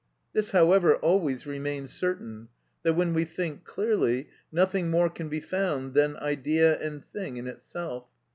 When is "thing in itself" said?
7.05-8.07